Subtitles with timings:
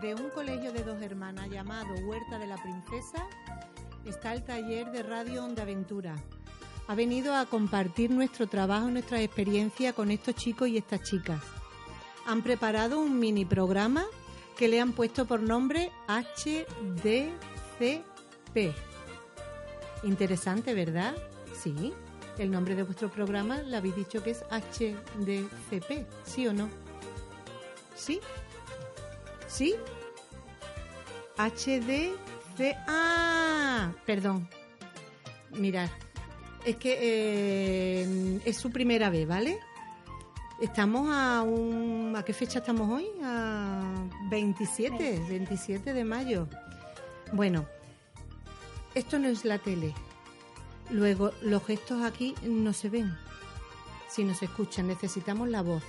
[0.00, 3.26] Desde un colegio de dos hermanas llamado Huerta de la Princesa
[4.06, 6.14] está el taller de Radio Onda Aventura.
[6.88, 11.42] Ha venido a compartir nuestro trabajo, nuestra experiencia con estos chicos y estas chicas.
[12.26, 14.06] Han preparado un mini programa
[14.56, 17.42] que le han puesto por nombre HDCP.
[20.04, 21.14] Interesante, ¿verdad?
[21.60, 21.92] Sí.
[22.38, 26.70] El nombre de vuestro programa le habéis dicho que es HDCP, ¿sí o no?
[27.94, 28.20] ¿Sí?
[29.52, 29.74] ¿Sí?
[31.36, 32.74] HDC.
[32.88, 33.92] ¡Ah!
[34.06, 34.48] Perdón.
[35.50, 35.90] Mirad.
[36.64, 39.58] Es que eh, es su primera vez, ¿vale?
[40.58, 42.14] Estamos a un...
[42.16, 43.06] ¿A qué fecha estamos hoy?
[43.22, 43.82] A
[44.30, 46.48] 27, 27 de mayo.
[47.32, 47.66] Bueno,
[48.94, 49.92] esto no es la tele.
[50.88, 53.18] Luego, los gestos aquí no se ven,
[54.08, 54.86] si no se escuchan.
[54.86, 55.82] Necesitamos la voz.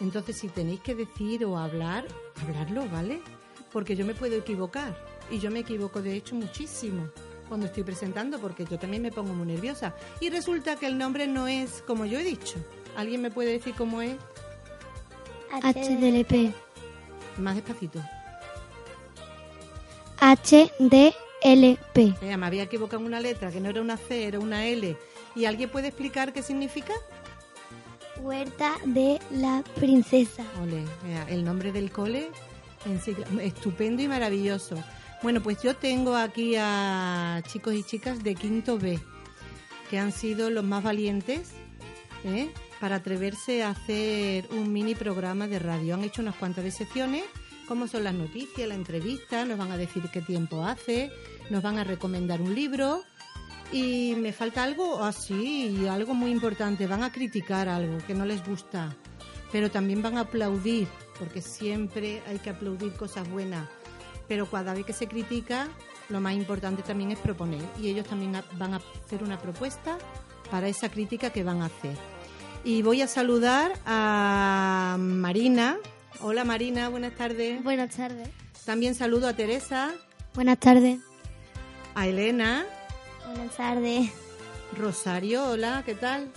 [0.00, 2.06] Entonces, si tenéis que decir o hablar,
[2.42, 3.20] hablarlo, ¿vale?
[3.72, 4.96] Porque yo me puedo equivocar.
[5.30, 7.08] Y yo me equivoco, de hecho, muchísimo
[7.48, 9.94] cuando estoy presentando, porque yo también me pongo muy nerviosa.
[10.20, 12.56] Y resulta que el nombre no es como yo he dicho.
[12.96, 14.16] ¿Alguien me puede decir cómo es?
[15.52, 16.54] HDLP.
[17.38, 18.00] Más despacito.
[20.18, 21.96] HDLP.
[22.22, 24.96] Mira, me había equivocado en una letra, que no era una C, era una L.
[25.34, 26.94] ¿Y alguien puede explicar qué significa?
[28.22, 30.44] Huerta de la Princesa.
[30.62, 30.84] Ole,
[31.28, 32.30] el nombre del cole,
[33.40, 34.76] estupendo y maravilloso.
[35.24, 39.00] Bueno, pues yo tengo aquí a chicos y chicas de quinto B,
[39.90, 41.50] que han sido los más valientes
[42.24, 42.52] ¿eh?
[42.80, 45.94] para atreverse a hacer un mini programa de radio.
[45.94, 47.24] Han hecho unas cuantas de secciones,
[47.66, 51.10] como son las noticias, la entrevista, nos van a decir qué tiempo hace,
[51.50, 53.02] nos van a recomendar un libro.
[53.72, 56.86] Y me falta algo así, algo muy importante.
[56.86, 58.94] Van a criticar algo que no les gusta,
[59.50, 63.66] pero también van a aplaudir, porque siempre hay que aplaudir cosas buenas.
[64.28, 65.68] Pero cada vez que se critica,
[66.10, 67.62] lo más importante también es proponer.
[67.80, 69.96] Y ellos también van a hacer una propuesta
[70.50, 71.96] para esa crítica que van a hacer.
[72.64, 75.78] Y voy a saludar a Marina.
[76.20, 77.62] Hola Marina, buenas tardes.
[77.64, 78.28] Buenas tardes.
[78.64, 79.90] También saludo a Teresa,
[80.34, 81.00] Buenas tardes.
[81.96, 82.64] a Elena,
[83.34, 84.10] Buenas tardes.
[84.76, 86.28] Rosario, hola, ¿qué tal?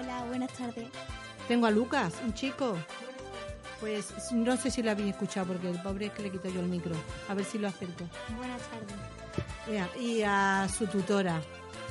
[0.00, 0.88] Hola, buenas tardes.
[1.48, 2.76] Tengo a Lucas, un chico.
[3.80, 6.60] Pues no sé si lo habéis escuchado porque el pobre es que le quito yo
[6.60, 6.94] el micro.
[7.28, 8.04] A ver si lo acerco.
[8.36, 8.96] Buenas tardes.
[9.68, 11.40] Vea, Y a su tutora.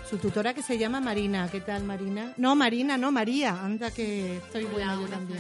[0.09, 1.47] Su tutora que se llama Marina.
[1.51, 2.33] ¿Qué tal, Marina?
[2.37, 3.51] No, Marina, no, María.
[3.63, 5.39] Anda que estoy buena yo también.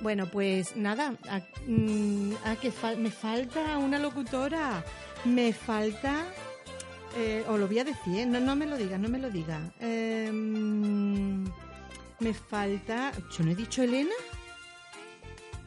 [0.00, 4.84] Bueno, pues nada, a, mm, a que fal- me falta una locutora.
[5.24, 6.24] Me falta.
[7.16, 8.26] Eh, os lo voy a decir, ¿eh?
[8.26, 9.60] no, no me lo digas, no me lo digas.
[9.80, 10.30] Eh,
[12.20, 13.12] me falta.
[13.36, 14.14] ¿Yo no he dicho Elena?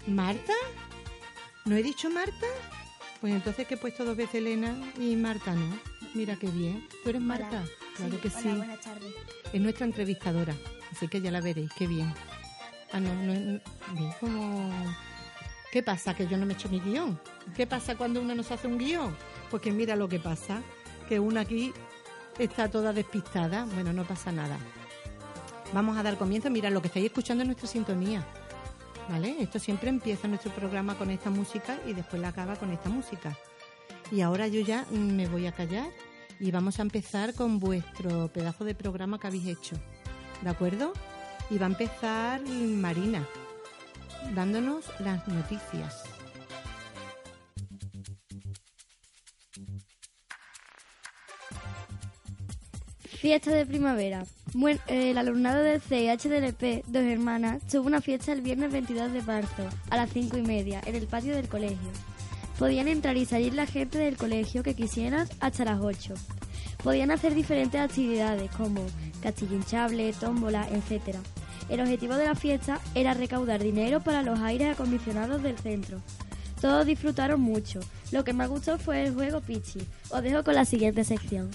[0.07, 0.53] ¿Marta?
[1.65, 2.47] ¿No he dicho Marta?
[3.21, 5.77] Pues entonces que he puesto dos veces Elena y Marta no.
[6.13, 6.87] Mira qué bien.
[7.03, 7.63] ¿Tú eres Marta?
[7.95, 8.47] Claro que sí.
[8.49, 9.13] buenas tardes.
[9.51, 10.55] Es nuestra entrevistadora,
[10.91, 12.13] así que ya la veréis, qué bien.
[12.91, 14.71] Ah, no, no, no, como...
[15.71, 16.15] ¿Qué pasa?
[16.15, 17.19] Que yo no me he hecho mi guion.
[17.55, 19.15] ¿Qué pasa cuando uno nos hace un guion?
[19.51, 20.61] Porque mira lo que pasa,
[21.07, 21.73] que una aquí
[22.37, 23.65] está toda despistada.
[23.73, 24.57] Bueno, no pasa nada.
[25.73, 26.49] Vamos a dar comienzo.
[26.49, 28.25] Mira, lo que estáis escuchando es nuestra sintonía.
[29.09, 29.37] ¿Vale?
[29.39, 33.37] Esto siempre empieza nuestro programa con esta música y después la acaba con esta música.
[34.11, 35.89] Y ahora yo ya me voy a callar
[36.39, 39.75] y vamos a empezar con vuestro pedazo de programa que habéis hecho.
[40.41, 40.93] ¿De acuerdo?
[41.49, 43.25] Y va a empezar Marina,
[44.35, 46.16] dándonos las noticias.
[53.27, 54.23] Fiesta de primavera.
[54.53, 59.67] Bueno, el alumnado del CHDLP, dos hermanas, tuvo una fiesta el viernes 22 de marzo
[59.89, 61.89] a las 5 y media en el patio del colegio.
[62.57, 66.13] Podían entrar y salir la gente del colegio que quisieran hasta las 8.
[66.81, 68.79] Podían hacer diferentes actividades como
[69.21, 71.17] castillo hinchable, tómbola, etc.
[71.67, 76.01] El objetivo de la fiesta era recaudar dinero para los aires acondicionados del centro.
[76.61, 77.81] Todos disfrutaron mucho.
[78.13, 79.81] Lo que más gustó fue el juego Pichi.
[80.11, 81.49] Os dejo con la siguiente sección.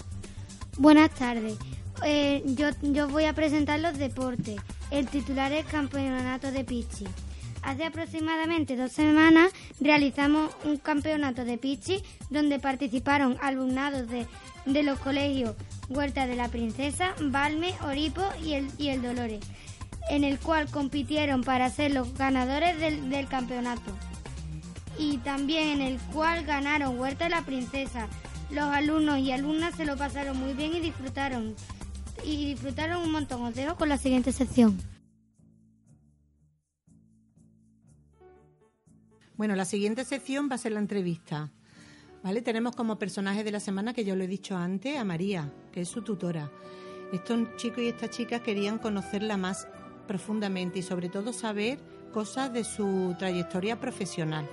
[0.77, 1.57] Buenas tardes.
[2.03, 4.59] Eh, yo, yo voy a presentar los deportes.
[4.89, 7.05] El titular es Campeonato de Pichi.
[7.61, 14.25] Hace aproximadamente dos semanas realizamos un campeonato de Pichi donde participaron alumnados de,
[14.65, 15.55] de los colegios
[15.89, 19.45] Huerta de la Princesa, Balme, Oripo y el, y el Dolores,
[20.09, 23.91] en el cual compitieron para ser los ganadores del, del campeonato
[24.97, 28.07] y también en el cual ganaron Huerta de la Princesa.
[28.53, 31.55] Los alumnos y alumnas se lo pasaron muy bien y disfrutaron.
[32.23, 33.41] Y disfrutaron un montón.
[33.41, 34.77] Os dejo con la siguiente sección.
[39.35, 41.51] Bueno, la siguiente sección va a ser la entrevista.
[42.21, 42.43] ¿Vale?
[42.43, 45.81] Tenemos como personaje de la semana, que yo lo he dicho antes, a María, que
[45.81, 46.51] es su tutora.
[47.11, 49.67] Estos chicos y estas chicas querían conocerla más
[50.07, 51.79] profundamente y sobre todo saber
[52.13, 54.47] cosas de su trayectoria profesional.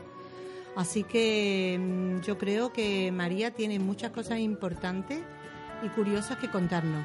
[0.76, 5.20] Así que mm, yo creo que María tiene muchas cosas importantes
[5.82, 7.04] y curiosas que contarnos.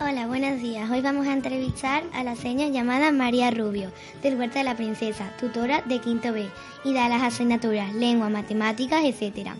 [0.00, 0.88] Hola, buenos días.
[0.90, 3.90] Hoy vamos a entrevistar a la señora llamada María Rubio,
[4.22, 6.48] del Huerta de la Princesa, tutora de Quinto B,
[6.84, 9.50] y da las asignaturas lengua, matemáticas, etc.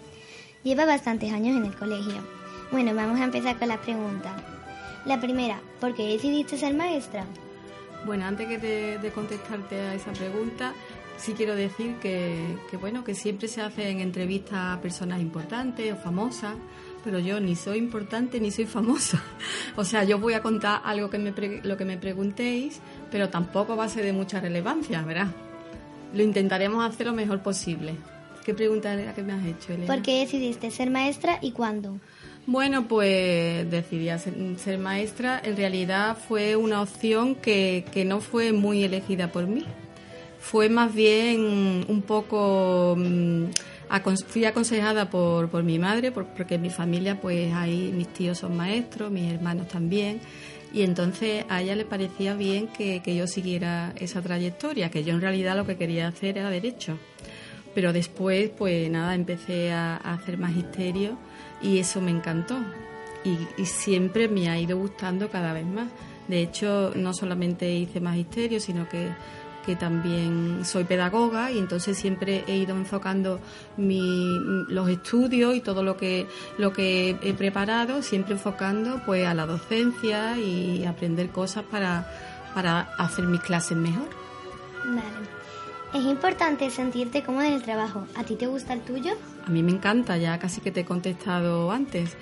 [0.62, 2.22] Lleva bastantes años en el colegio.
[2.70, 4.32] Bueno, vamos a empezar con las preguntas.
[5.06, 7.25] La primera, ¿por qué decidiste ser maestra?
[8.04, 10.72] Bueno, antes que de, contestarte a esa pregunta,
[11.19, 15.97] sí quiero decir que, que, bueno, que siempre se hacen entrevistas a personas importantes o
[15.97, 16.55] famosas
[17.05, 19.23] pero yo ni soy importante ni soy famosa.
[19.76, 21.32] o sea, yo voy a contar algo que me
[21.62, 22.81] lo que me preguntéis,
[23.11, 25.29] pero tampoco va a ser de mucha relevancia, ¿verdad?
[26.15, 27.94] Lo intentaremos hacer lo mejor posible.
[28.44, 29.87] ¿Qué pregunta era que me has hecho, Elena?
[29.87, 31.99] ¿Por qué decidiste ser maestra y cuándo?
[32.47, 34.09] Bueno, pues decidí
[34.59, 35.41] ser, maestra.
[35.44, 39.67] En realidad fue una opción que, que no fue muy elegida por mí.
[40.40, 42.94] Fue más bien un poco...
[42.96, 43.46] Mm,
[44.26, 48.56] fui aconsejada por, por mi madre, porque en mi familia pues ahí mis tíos son
[48.56, 50.20] maestros, mis hermanos también,
[50.73, 55.20] y entonces a ella le parecía bien que, yo siguiera esa trayectoria, que yo en
[55.20, 56.99] realidad lo que quería hacer era derecho.
[57.75, 61.17] Pero después, pues nada, empecé a, hacer magisterio
[61.62, 62.58] y eso me encantó.
[63.25, 65.88] y siempre me ha ido gustando cada vez más.
[66.29, 69.08] De hecho, no solamente hice magisterio, sino que
[69.64, 73.40] que también soy pedagoga y entonces siempre he ido enfocando
[73.76, 74.38] mi,
[74.69, 76.26] los estudios y todo lo que,
[76.56, 82.10] lo que he preparado, siempre enfocando pues a la docencia y aprender cosas para,
[82.55, 84.08] para hacer mis clases mejor.
[84.84, 85.28] Vale.
[85.94, 88.06] Es importante sentirte cómoda en el trabajo.
[88.14, 89.12] ¿A ti te gusta el tuyo?
[89.46, 92.16] A mí me encanta, ya casi que te he contestado antes.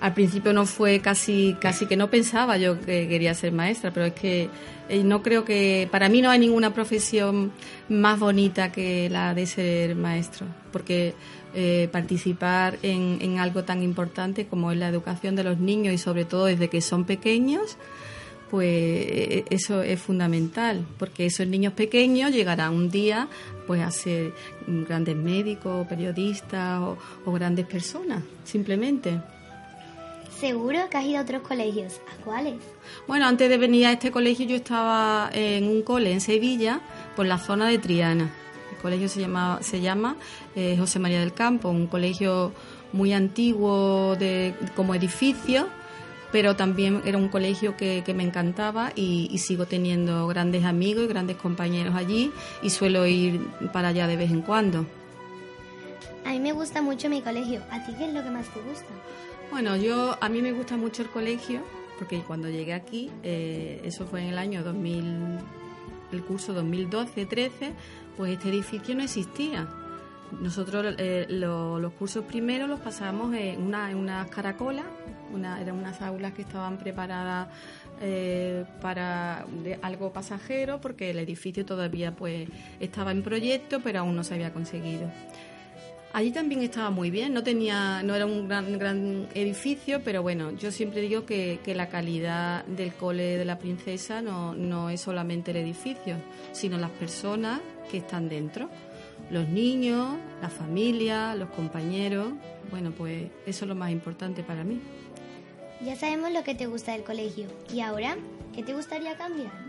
[0.00, 4.06] Al principio no fue casi, casi que no pensaba yo que quería ser maestra, pero
[4.06, 4.50] es que
[4.88, 7.50] eh, no creo que, para mí no hay ninguna profesión
[7.88, 11.14] más bonita que la de ser maestro, porque
[11.54, 15.98] eh, participar en, en, algo tan importante como es la educación de los niños y
[15.98, 17.78] sobre todo desde que son pequeños,
[18.50, 23.28] pues eh, eso es fundamental, porque esos niños pequeños llegarán un día
[23.66, 24.34] pues a ser
[24.66, 26.80] grandes médicos, periodistas
[27.24, 29.20] o grandes personas, simplemente.
[30.38, 32.00] Seguro que has ido a otros colegios.
[32.12, 32.56] ¿A cuáles?
[33.06, 36.80] Bueno, antes de venir a este colegio yo estaba en un cole en Sevilla,
[37.14, 38.30] por la zona de Triana.
[38.70, 40.16] El colegio se llama, se llama
[40.54, 42.52] eh, José María del Campo, un colegio
[42.92, 45.68] muy antiguo de, como edificio,
[46.32, 51.08] pero también era un colegio que, me encantaba y, y, sigo teniendo grandes amigos y
[51.08, 52.30] grandes compañeros allí
[52.62, 53.40] y suelo ir
[53.72, 54.86] para allá de vez en cuando.
[56.26, 57.62] A mí me gusta mucho mi colegio.
[57.70, 58.92] ¿A ti qué es lo que más te gusta?
[59.50, 61.62] Bueno, yo a mí me gusta mucho el colegio
[61.98, 65.38] porque cuando llegué aquí, eh, eso fue en el año 2000,
[66.12, 67.72] el curso 2012-13,
[68.16, 69.68] pues este edificio no existía.
[70.40, 74.86] Nosotros eh, los cursos primeros los pasamos en, una, en unas caracolas,
[75.32, 77.48] una, eran unas aulas que estaban preparadas
[78.00, 79.46] eh, para
[79.82, 84.52] algo pasajero porque el edificio todavía pues estaba en proyecto pero aún no se había
[84.52, 85.10] conseguido.
[86.16, 90.50] Allí también estaba muy bien, no tenía, no era un gran, gran edificio, pero bueno,
[90.52, 95.50] yo siempre digo que, la calidad del cole de la princesa no, no es solamente
[95.50, 96.16] el edificio,
[96.52, 98.70] sino las personas que están dentro.
[99.30, 102.28] Los niños, la familia, los compañeros.
[102.70, 104.80] Bueno, pues eso es lo más importante para mí.
[105.84, 107.46] Ya sabemos lo que te gusta del colegio.
[107.70, 108.16] ¿Y ahora?
[108.54, 109.65] ¿Qué te gustaría cambiar?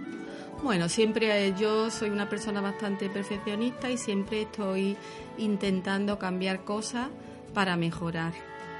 [0.63, 4.97] Bueno, siempre eh, yo soy una persona bastante perfeccionista y siempre estoy
[5.37, 7.09] intentando cambiar cosas
[7.53, 8.33] para mejorar.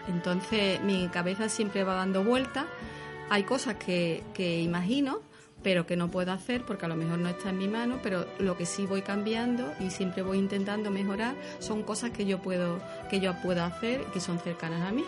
[0.07, 2.65] Entonces mi cabeza siempre va dando vueltas.
[3.29, 5.22] Hay cosas que, que imagino,
[5.62, 8.25] pero que no puedo hacer porque a lo mejor no está en mi mano, pero
[8.39, 12.79] lo que sí voy cambiando y siempre voy intentando mejorar son cosas que yo puedo,
[13.10, 15.05] que yo puedo hacer y que son cercanas a mí.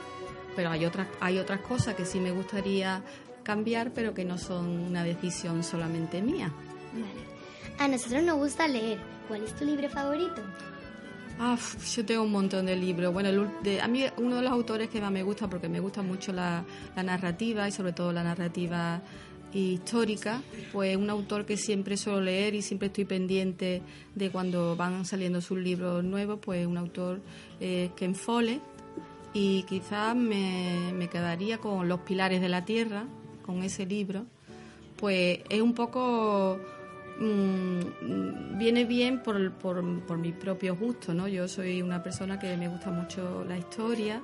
[0.55, 3.01] Pero hay otras, hay otras cosas que sí me gustaría
[3.43, 6.51] cambiar, pero que no son una decisión solamente mía.
[7.77, 8.99] A nosotros nos gusta leer.
[9.27, 10.41] ¿Cuál es tu libro favorito?
[11.41, 11.57] Ah,
[11.95, 13.13] yo tengo un montón de libros.
[13.13, 13.49] Bueno,
[13.81, 16.65] a mí uno de los autores que más me gusta, porque me gusta mucho la,
[16.97, 19.01] narrativa y sobre todo la narrativa
[19.53, 20.41] histórica,
[20.73, 23.81] pues un autor que siempre suelo leer y siempre estoy pendiente
[24.13, 27.21] de cuando van saliendo sus libros nuevos, pues un autor
[27.61, 28.61] eh, Ken Follett
[29.33, 33.05] y quizás me, me quedaría con Los Pilares de la Tierra,
[33.49, 34.27] con ese libro,
[34.95, 36.59] pues es un poco
[37.19, 41.27] mm, viene bien por, por, por mi propio gusto, ¿no?
[41.27, 44.21] Yo soy una persona que me gusta mucho la historia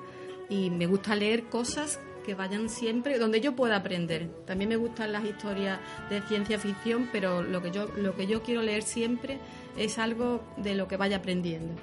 [0.48, 4.30] y me gusta leer cosas que vayan siempre donde yo pueda aprender.
[4.46, 5.80] También me gustan las historias
[6.12, 9.40] de ciencia ficción, pero lo que yo lo que yo quiero leer siempre
[9.76, 11.74] es algo de lo que vaya aprendiendo.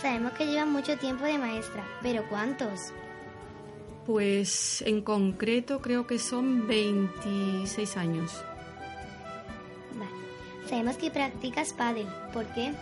[0.00, 2.94] Sabemos que llevan mucho tiempo de maestra, pero ¿cuántos?
[4.06, 8.32] Pues en concreto creo que son 26 años.
[9.96, 10.68] Vale.
[10.68, 12.06] Sabemos que practicas pádel.
[12.32, 12.72] ¿Por qué?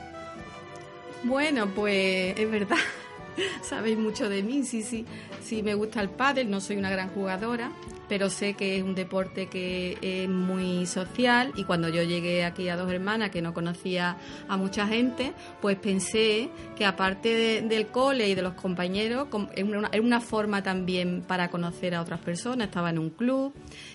[1.23, 2.77] Bueno, pues es verdad.
[3.63, 5.07] Sabéis mucho de mí, sí, sí.
[5.43, 7.71] Sí, me gusta el pádel, no soy una gran jugadora,
[8.13, 12.69] pero sé que es un deporte que es muy social y cuando yo llegué aquí
[12.69, 17.87] a Dos Hermanas, que no conocía a mucha gente, pues pensé que aparte de- del
[17.87, 22.69] cole y de los compañeros, com- era una, forma también para conocer a otras personas,
[22.69, 23.55] estaba en un club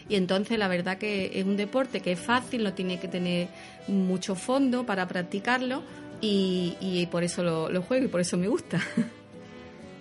[0.09, 3.49] y entonces la verdad que es un deporte que es fácil, no tiene que tener
[3.87, 5.83] mucho fondo para practicarlo
[6.21, 8.81] y, y por eso lo juego y por eso me gusta.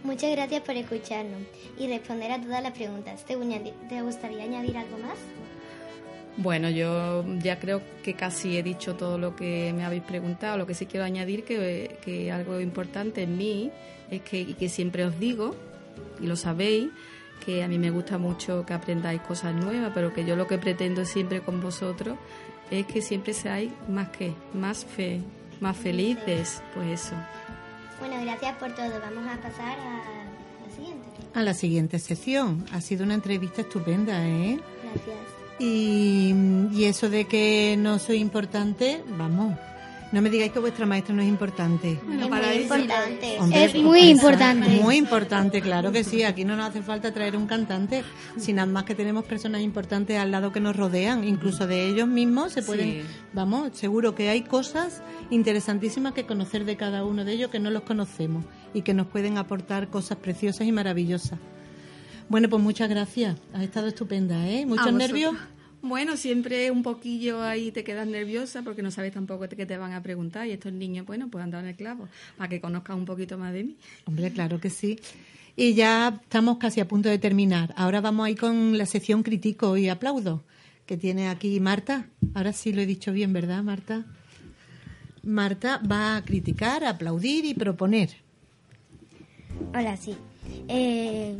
[0.06, 1.40] Muchas gracias por escucharnos
[1.76, 3.24] y responder a todas las preguntas.
[3.24, 3.34] ¿Te,
[4.02, 5.18] gustaría añadir algo más?
[6.36, 10.58] Bueno, yo ya creo que casi he dicho todo lo que me habéis preguntado.
[10.58, 13.72] Lo que sí quiero añadir que, que algo importante en mí
[14.08, 15.56] es que, que siempre os digo,
[16.20, 16.88] y lo sabéis,
[17.44, 20.56] que a mí me gusta mucho que aprendáis cosas nuevas, pero que yo lo que
[20.56, 22.16] pretendo siempre con vosotros
[22.70, 25.20] es que siempre seáis más que, más fe,
[25.58, 27.16] más felices, pues eso.
[28.00, 29.00] Bueno, gracias por todo.
[29.00, 31.06] Vamos a pasar a la siguiente.
[31.34, 32.64] A la siguiente sección.
[32.72, 34.60] Ha sido una entrevista estupenda, ¿eh?
[34.82, 35.16] Gracias.
[35.58, 36.34] Y,
[36.72, 39.56] y eso de que no soy importante, vamos.
[40.16, 42.00] No me digáis que vuestra maestra no es importante.
[42.08, 43.36] es muy importante.
[43.38, 44.68] Hombre, es muy esa- importante.
[44.80, 46.22] Muy importante, claro que sí.
[46.22, 48.02] Aquí no nos hace falta traer un cantante,
[48.38, 52.08] sin nada más que tenemos personas importantes al lado que nos rodean, incluso de ellos
[52.08, 53.02] mismos se pueden.
[53.02, 53.08] Sí.
[53.34, 57.68] Vamos, seguro que hay cosas interesantísimas que conocer de cada uno de ellos que no
[57.68, 58.42] los conocemos
[58.72, 61.38] y que nos pueden aportar cosas preciosas y maravillosas.
[62.30, 63.36] Bueno, pues muchas gracias.
[63.52, 64.64] Has estado estupenda, ¿eh?
[64.64, 65.34] ¿Muchos nervios?
[65.82, 69.92] Bueno, siempre un poquillo ahí te quedas nerviosa porque no sabes tampoco qué te van
[69.92, 72.96] a preguntar y estos niños, bueno, pues han dado en el clavo para que conozcan
[72.98, 73.76] un poquito más de mí.
[74.04, 74.98] Hombre, claro que sí.
[75.54, 77.72] Y ya estamos casi a punto de terminar.
[77.76, 80.42] Ahora vamos ahí con la sección critico y aplaudo
[80.86, 82.06] que tiene aquí Marta.
[82.34, 84.04] Ahora sí lo he dicho bien, ¿verdad, Marta?
[85.22, 88.10] Marta va a criticar, aplaudir y proponer.
[89.74, 90.14] Hola, sí.
[90.68, 91.36] Eh,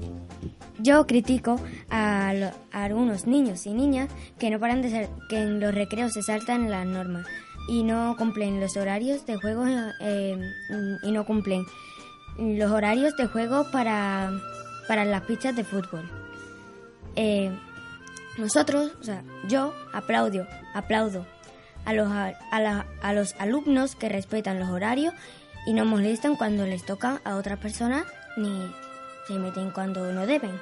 [0.78, 5.60] yo critico a, lo- algunos niños y niñas que no paran de ser, que en
[5.60, 7.26] los recreos se saltan las normas
[7.68, 9.64] y no cumplen los horarios de juego
[10.00, 10.38] eh,
[11.02, 11.64] y no cumplen
[12.38, 14.30] los horarios de juego para,
[14.88, 16.08] para las pistas de fútbol.
[17.16, 17.50] Eh,
[18.38, 21.26] nosotros, o sea, yo aplaudo, aplaudo
[21.86, 25.14] a los, a la- a los alumnos que respetan los horarios
[25.66, 28.04] y no molestan cuando les toca a otras personas
[28.36, 28.70] ni
[29.26, 30.52] se meten cuando no deben.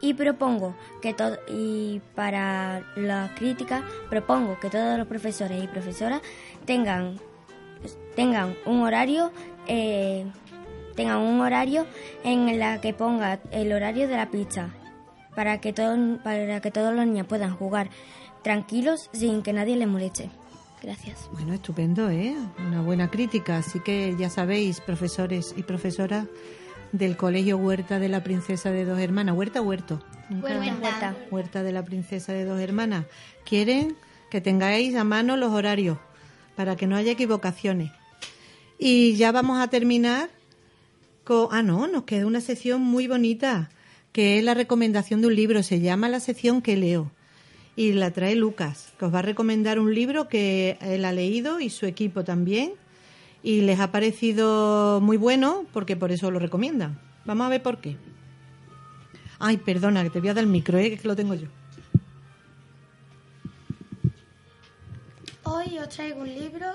[0.00, 6.22] Y propongo que todo y para la crítica propongo que todos los profesores y profesoras
[6.64, 7.20] tengan
[8.16, 9.30] tengan un horario
[9.66, 10.24] eh,
[10.96, 11.86] tengan un horario
[12.24, 14.70] en la que ponga el horario de la pizza
[15.34, 17.90] para que todo, para que todos los niños puedan jugar
[18.42, 20.30] tranquilos sin que nadie les moleste.
[20.82, 21.28] Gracias.
[21.32, 22.34] Bueno, estupendo, ¿eh?
[22.58, 23.58] Una buena crítica.
[23.58, 26.26] Así que ya sabéis, profesores y profesoras
[26.92, 29.36] del Colegio Huerta de la Princesa de Dos Hermanas.
[29.36, 30.02] ¿Huerta o Huerto?
[30.30, 31.16] Huerta.
[31.30, 33.06] Huerta de la Princesa de Dos Hermanas.
[33.44, 33.96] Quieren
[34.30, 35.98] que tengáis a mano los horarios
[36.56, 37.90] para que no haya equivocaciones.
[38.78, 40.30] Y ya vamos a terminar
[41.24, 41.48] con...
[41.50, 43.70] Ah, no, nos queda una sección muy bonita,
[44.12, 45.62] que es la recomendación de un libro.
[45.62, 47.10] Se llama la sección que leo.
[47.76, 51.60] Y la trae Lucas, que os va a recomendar un libro que él ha leído
[51.60, 52.72] y su equipo también.
[53.42, 56.98] Y les ha parecido muy bueno porque por eso lo recomiendan.
[57.24, 57.96] Vamos a ver por qué.
[59.38, 60.96] Ay, perdona, que te voy a dar el micro, ¿eh?
[60.98, 61.48] que lo tengo yo.
[65.44, 66.66] Hoy os traigo un libro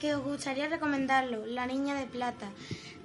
[0.00, 2.48] que os gustaría recomendarlo, La Niña de Plata,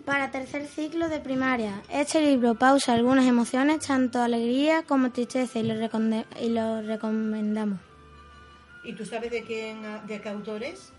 [0.06, 1.82] para tercer ciclo de primaria.
[1.90, 7.80] Este libro pausa algunas emociones, tanto alegría como tristeza, y lo, reconde- y lo recomendamos.
[8.84, 10.92] ¿Y tú sabes de quién, de qué autor es?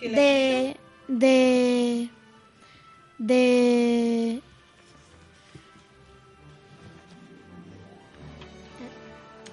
[0.00, 0.76] De...
[1.08, 2.08] de...
[3.18, 4.40] de...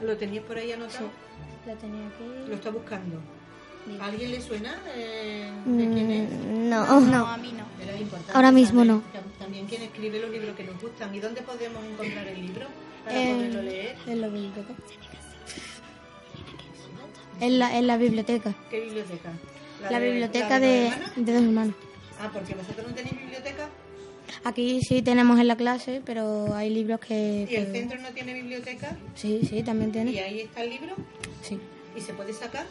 [0.01, 1.09] ¿Lo tenías por ahí anotado?
[1.65, 2.49] Lo tenía aquí.
[2.49, 3.19] Lo está buscando.
[4.01, 6.29] ¿A alguien le suena eh, de quién es?
[6.31, 7.27] No, no.
[7.27, 7.63] a mí no.
[7.77, 8.97] Pero es importante Ahora mismo saber no.
[9.13, 11.13] tam- También quién escribe los libros que nos gustan.
[11.13, 12.65] ¿Y dónde podemos encontrar el libro
[13.05, 13.95] para Eh, poderlo leer?
[14.07, 14.73] En la biblioteca.
[17.41, 18.53] En la, en la biblioteca.
[18.71, 19.31] ¿Qué biblioteca?
[19.89, 21.75] La, biblioteca de, de dos hermanos.
[22.19, 23.69] Ah, porque vosotros no tenéis biblioteca.
[24.43, 27.47] Aquí sí tenemos en la clase, pero hay libros que...
[27.49, 28.95] ¿Y el centro no tiene biblioteca?
[29.15, 30.19] Sí, sí, también ¿Y tiene.
[30.21, 30.95] ahí está el libro?
[31.41, 31.59] Sí,
[31.95, 32.65] ¿Y se puede sacar?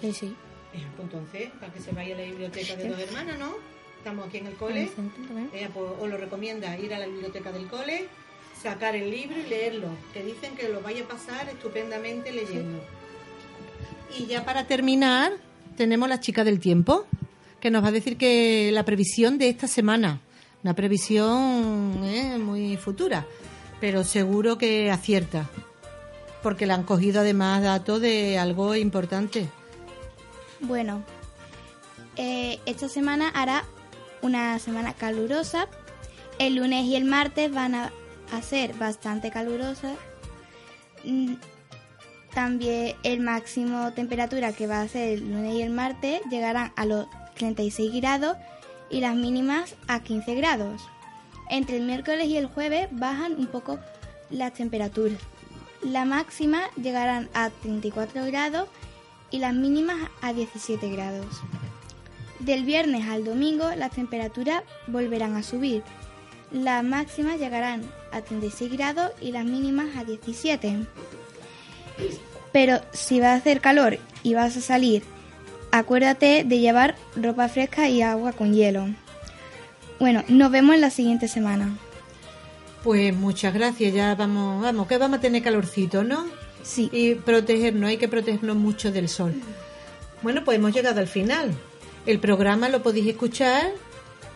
[0.00, 0.34] sí, sí.
[0.74, 3.52] Eh, pues entonces, para que se vaya a la biblioteca de dos hermanas, ¿no?
[3.98, 4.90] Estamos aquí en el cole.
[5.52, 8.06] Eh, pues, os lo recomienda ir a la biblioteca del cole,
[8.62, 12.82] sacar el libro y leerlo, que dicen que lo vaya a pasar estupendamente leyendo.
[14.18, 15.32] Y ya para terminar,
[15.76, 17.06] tenemos la chica del tiempo,
[17.60, 20.20] que nos va a decir que la previsión de esta semana,
[20.62, 23.26] una previsión eh, muy futura,
[23.80, 25.48] pero seguro que acierta,
[26.42, 29.48] porque le han cogido además datos de algo importante.
[30.60, 31.02] Bueno,
[32.16, 33.64] eh, esta semana hará
[34.22, 35.68] una semana calurosa.
[36.38, 37.92] El lunes y el martes van a,
[38.32, 39.96] a ser bastante calurosas.
[42.34, 46.86] También el máximo temperatura que va a ser el lunes y el martes llegarán a
[46.86, 48.36] los 36 grados
[48.90, 50.82] y las mínimas a 15 grados.
[51.50, 53.78] Entre el miércoles y el jueves bajan un poco
[54.30, 55.18] las temperaturas.
[55.82, 58.68] La máxima llegarán a 34 grados
[59.30, 61.42] y las mínimas a 17 grados.
[62.38, 65.82] Del viernes al domingo las temperaturas volverán a subir.
[66.50, 70.86] Las máximas llegarán a 36 grados y las mínimas a 17.
[72.52, 75.02] Pero si va a hacer calor y vas a salir,
[75.70, 78.86] acuérdate de llevar ropa fresca y agua con hielo.
[79.98, 81.76] Bueno, nos vemos en la siguiente semana.
[82.82, 86.26] Pues muchas gracias, ya vamos, vamos, que vamos a tener calorcito, ¿no?
[86.62, 86.90] Sí.
[86.92, 89.34] Y protegernos, hay que protegernos mucho del sol.
[90.22, 91.52] Bueno, pues hemos llegado al final.
[92.06, 93.70] El programa lo podéis escuchar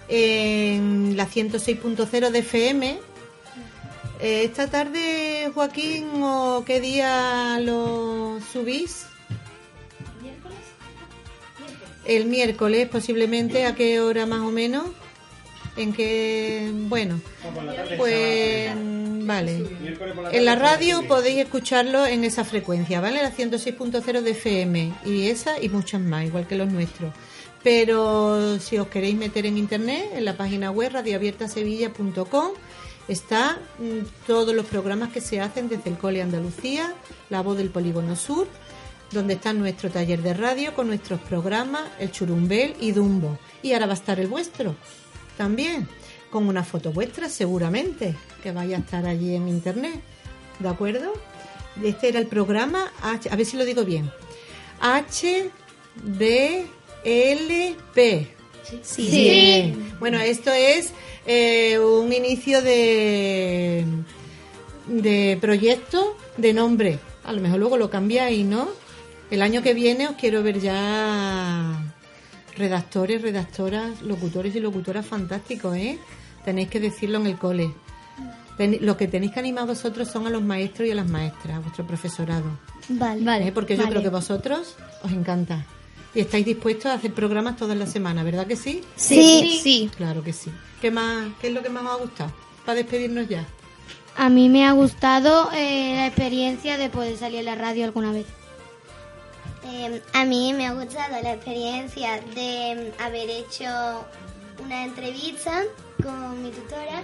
[0.08, 2.98] en la 106.0 de FM.
[4.20, 5.25] Eh, esta tarde,
[5.56, 9.06] Joaquín, ¿o qué día lo subís?
[12.04, 14.84] El miércoles, posiblemente, ¿a qué hora más o menos?
[15.78, 17.19] En qué, bueno,
[17.97, 19.64] pues vale.
[20.30, 23.23] En la radio podéis escucharlo en esa frecuencia, ¿vale?
[23.23, 27.14] La 106.0 de FM y esa y muchas más, igual que los nuestros.
[27.62, 32.50] Pero si os queréis meter en internet, en la página web radioabiertasevilla.com
[33.08, 36.95] está mm, todos los programas que se hacen desde el Cole Andalucía,
[37.30, 38.49] La Voz del Polígono Sur,
[39.12, 43.38] donde está nuestro taller de radio con nuestros programas, el Churumbel y Dumbo.
[43.62, 44.75] Y ahora va a estar el vuestro
[45.36, 45.88] también,
[46.30, 50.00] con una foto vuestra seguramente, que vaya a estar allí en internet.
[50.58, 51.12] ¿De acuerdo?
[51.82, 54.10] Este era el programa, H, a ver si lo digo bien.
[54.80, 55.50] HDLP.
[58.83, 59.75] Sí.
[60.00, 60.93] Bueno, esto es
[61.26, 63.85] eh, un inicio de,
[64.89, 66.99] de proyecto de nombre.
[67.25, 68.69] A lo mejor luego lo cambiáis, ¿no?
[69.31, 71.76] El año que viene os quiero ver ya
[72.57, 75.99] redactores, redactoras, locutores y locutoras fantásticos, ¿eh?
[76.45, 77.75] Tenéis que decirlo en el cole.
[78.57, 81.57] Ten- lo que tenéis que animar vosotros son a los maestros y a las maestras,
[81.57, 82.59] a vuestro profesorado.
[82.89, 83.49] Vale.
[83.49, 83.52] ¿eh?
[83.52, 83.91] Porque yo Vale.
[83.97, 85.67] creo que vosotros os encanta.
[86.17, 88.83] Y estáis dispuestos a hacer programas todas las semanas, ¿verdad que sí?
[88.97, 89.61] Sí.
[89.63, 89.91] Sí.
[89.99, 90.50] Claro que sí.
[90.81, 92.33] ¿Qué, más, qué es lo que más os ha gustado?
[92.65, 93.45] Para despedirnos ya.
[94.17, 98.13] A mí me ha gustado eh, la experiencia de poder salir en la radio alguna
[98.13, 98.25] vez.
[99.67, 103.67] Eh, a mí me ha gustado la experiencia de mm, haber hecho
[104.65, 105.65] una entrevista
[106.02, 107.02] con mi tutora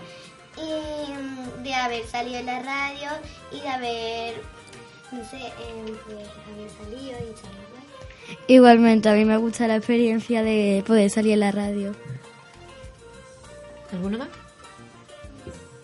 [0.57, 3.11] y mm, de haber salido en la radio
[3.51, 4.43] y de haber,
[5.11, 6.27] no sé, eh, pues
[8.49, 11.95] Igualmente, a mí me gusta la experiencia de poder salir en la radio.
[13.93, 14.29] ¿Alguno más?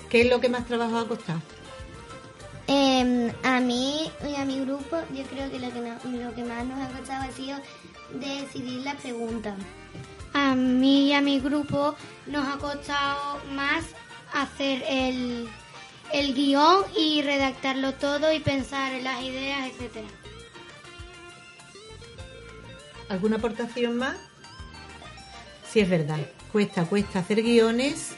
[0.09, 1.40] ¿Qué es lo que más trabajo ha costado?
[2.66, 6.44] Eh, a mí y a mi grupo, yo creo que lo que, no- lo que
[6.44, 7.59] más nos ha costado ha sido
[8.14, 9.55] decidir la pregunta.
[10.35, 11.94] A mí y a mi grupo
[12.27, 13.85] nos ha costado más
[14.35, 15.49] hacer el,
[16.12, 20.07] el guion y redactarlo todo y pensar en las ideas, etcétera.
[23.09, 24.16] ¿Alguna aportación más?
[25.71, 26.18] Sí, es verdad.
[26.53, 28.12] Cuesta, cuesta hacer guiones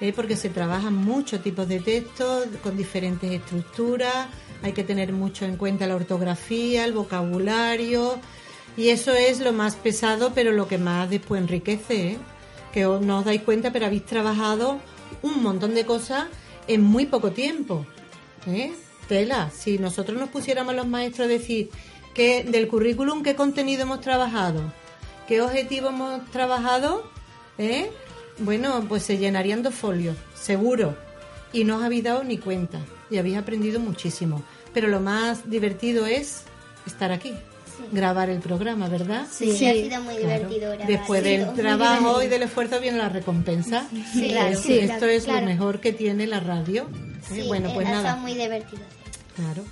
[0.00, 0.12] ¿eh?
[0.12, 4.26] porque se trabajan muchos tipos de textos con diferentes estructuras.
[4.62, 8.18] Hay que tener mucho en cuenta la ortografía, el vocabulario.
[8.76, 12.12] Y eso es lo más pesado, pero lo que más después enriquece.
[12.12, 12.18] ¿eh?
[12.72, 14.80] Que no os dais cuenta, pero habéis trabajado
[15.22, 16.26] un montón de cosas
[16.66, 17.86] en muy poco tiempo.
[18.46, 18.72] ¿eh?
[19.08, 21.70] Tela, si nosotros nos pusiéramos los maestros a decir
[22.14, 24.60] que del currículum qué contenido hemos trabajado,
[25.26, 27.10] qué objetivo hemos trabajado,
[27.58, 27.90] ¿eh?
[28.38, 30.96] bueno, pues se llenarían dos folios, seguro.
[31.52, 32.78] Y no os habéis dado ni cuenta
[33.10, 34.42] y habéis aprendido muchísimo.
[34.72, 36.44] Pero lo más divertido es
[36.86, 37.34] estar aquí,
[37.92, 39.26] grabar el programa, ¿verdad?
[39.30, 40.70] Sí, ha sido muy divertido.
[40.70, 40.86] grabar.
[40.86, 42.30] Después Sí, del trabajo y divertido.
[42.30, 43.86] del esfuerzo viene la recompensa.
[44.14, 45.40] Sí, claro, sí, esto es claro.
[45.40, 46.84] lo mejor que tiene la radio.
[46.84, 47.20] ¿eh?
[47.34, 48.16] Sí, bueno, pues nada.
[48.16, 48.86] muy divertidos.
[49.36, 49.62] Claro.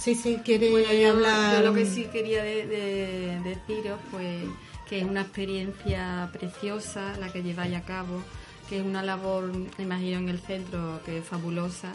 [0.00, 1.56] Sí, sí, quiere Bueno, yo, hablar.
[1.62, 4.44] yo lo que sí quería de- de- deciros, pues,
[4.88, 8.22] que es una experiencia preciosa la que lleváis a cabo,
[8.68, 11.92] que es una labor, me imagino, en el centro que es fabulosa,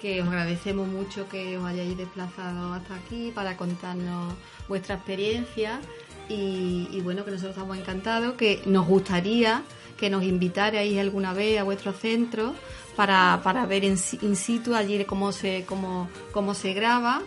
[0.00, 4.34] que os agradecemos mucho que os hayáis desplazado hasta aquí para contarnos
[4.68, 5.80] vuestra experiencia
[6.28, 9.62] y, y bueno, que nosotros estamos encantados, que nos gustaría
[9.96, 12.54] que nos invitarais alguna vez a vuestro centro
[12.96, 17.22] para, para ver in, in situ allí cómo se, cómo, cómo se graba.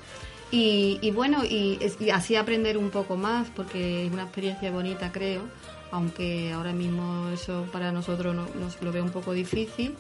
[0.52, 5.12] Y, y bueno, y, y así aprender un poco más, porque es una experiencia bonita,
[5.12, 5.44] creo,
[5.92, 9.94] aunque ahora mismo eso para nosotros no- nos lo veo un poco difícil,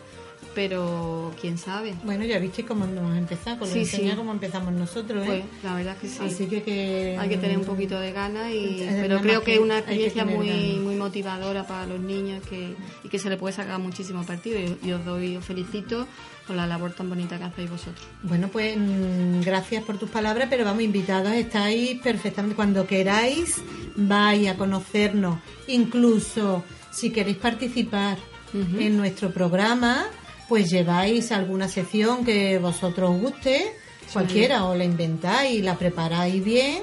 [0.55, 1.93] pero quién sabe.
[2.03, 4.11] Bueno, ya viste cómo hemos empezado, con Sí, sí.
[4.15, 5.43] cómo empezamos nosotros, ¿eh?
[5.49, 6.19] Pues la verdad es que sí.
[6.25, 9.59] Así que, que Hay que tener un poquito de ganas, y, pero creo que es
[9.59, 10.77] una experiencia muy ganas.
[10.83, 14.59] muy motivadora para los niños que, y que se le puede sacar muchísimo partido.
[14.59, 16.07] Y, y os doy, os felicito
[16.47, 18.05] por la labor tan bonita que hacéis vosotros.
[18.23, 22.55] Bueno, pues mm, gracias por tus palabras, pero vamos, invitados estáis perfectamente.
[22.55, 23.57] Cuando queráis,
[23.95, 25.37] vais a conocernos.
[25.67, 28.17] Incluso si queréis participar
[28.79, 30.07] en nuestro programa,
[30.49, 33.71] pues lleváis alguna sección que vosotros os guste,
[34.11, 36.81] cualquiera, o la inventáis y la preparáis bien.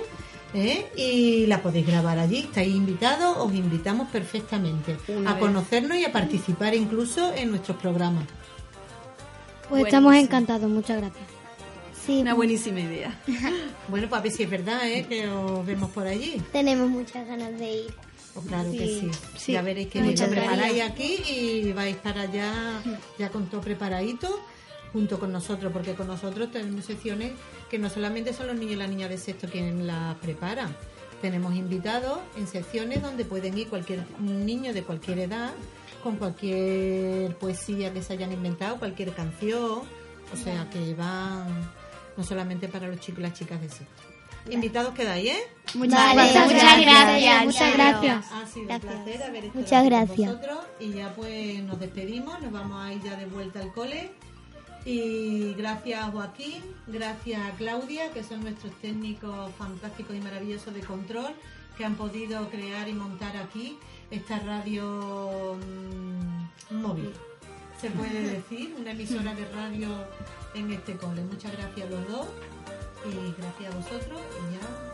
[0.54, 0.86] ¿eh?
[0.96, 5.40] Y la podéis grabar allí, estáis invitados, os invitamos perfectamente Una a vez.
[5.42, 8.24] conocernos y a participar incluso en nuestros programas.
[9.68, 11.24] Pues estamos encantados, muchas gracias.
[12.06, 13.18] Sí, Una buenísima idea.
[13.88, 15.06] Bueno, pues a ver si es verdad, ¿eh?
[15.08, 16.40] que os vemos por allí.
[16.52, 17.94] tenemos muchas ganas de ir.
[18.42, 19.10] Claro que sí.
[19.36, 19.52] Sí.
[19.52, 22.82] Ya veréis que lo preparáis aquí y vais para allá
[23.18, 24.40] ya con todo preparadito
[24.92, 27.32] junto con nosotros, porque con nosotros tenemos secciones
[27.70, 30.74] que no solamente son los niños y las niñas de sexto quienes las preparan.
[31.20, 35.52] Tenemos invitados en secciones donde pueden ir cualquier niño de cualquier edad
[36.02, 39.82] con cualquier poesía que se hayan inventado, cualquier canción,
[40.32, 41.46] o sea que van
[42.16, 44.05] no solamente para los chicos y las chicas de sexto.
[44.50, 45.38] Invitados quedáis, ¿eh?
[45.74, 46.44] Muchas Vale, gracias.
[46.46, 47.44] muchas gracias.
[47.44, 48.26] Muchas gracias.
[48.32, 48.94] Ha sido Gracias.
[48.94, 50.32] un placer haber estado Muchas con gracias.
[50.32, 54.10] vosotros y ya pues nos despedimos, nos vamos a ir ya de vuelta al cole.
[54.84, 60.80] Y gracias a Joaquín, gracias a Claudia, que son nuestros técnicos fantásticos y maravillosos de
[60.80, 61.32] control,
[61.76, 63.76] que han podido crear y montar aquí
[64.12, 65.56] esta radio
[66.70, 67.12] mm, móvil.
[67.80, 69.88] Se puede decir, una emisora de radio
[70.54, 71.22] en este cole.
[71.22, 72.26] Muchas gracias a los dos
[73.10, 74.85] y gracias a vosotros y ya